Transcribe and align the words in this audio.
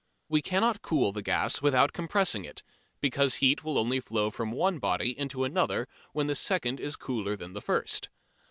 We 0.27 0.41
cannot 0.41 0.81
cool 0.81 1.11
the 1.11 1.21
gas 1.21 1.61
without 1.61 1.93
compressing 1.93 2.43
it, 2.43 2.63
because 3.01 3.35
heat 3.35 3.63
will 3.63 3.77
only 3.77 3.99
flow 3.99 4.31
from 4.31 4.51
one 4.51 4.79
body 4.79 5.11
into 5.15 5.43
another 5.43 5.87
when 6.11 6.25
the 6.25 6.33
second 6.33 6.79
is 6.79 6.95
cooler 6.95 7.35
than 7.35 7.53
the 7.53 7.61
first. 7.61 8.09